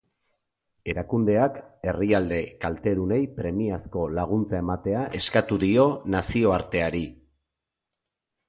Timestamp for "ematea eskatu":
4.63-5.63